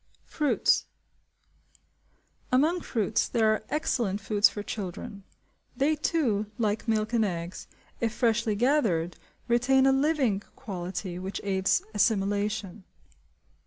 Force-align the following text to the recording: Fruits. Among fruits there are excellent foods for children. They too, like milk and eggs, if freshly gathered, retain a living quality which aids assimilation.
Fruits. 0.25 0.87
Among 2.51 2.81
fruits 2.81 3.27
there 3.27 3.53
are 3.53 3.63
excellent 3.69 4.19
foods 4.19 4.49
for 4.49 4.63
children. 4.63 5.23
They 5.77 5.95
too, 5.95 6.47
like 6.57 6.87
milk 6.87 7.13
and 7.13 7.23
eggs, 7.23 7.67
if 7.99 8.11
freshly 8.11 8.55
gathered, 8.55 9.15
retain 9.47 9.85
a 9.85 9.91
living 9.91 10.41
quality 10.55 11.19
which 11.19 11.39
aids 11.43 11.83
assimilation. 11.93 12.83